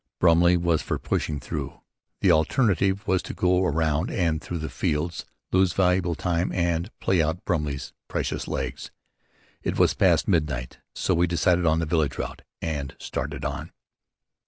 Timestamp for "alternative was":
2.31-3.21